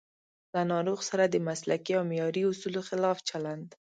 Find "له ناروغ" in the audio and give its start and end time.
0.53-0.99